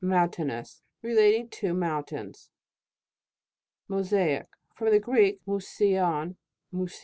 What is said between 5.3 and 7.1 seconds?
mouseion, mows/0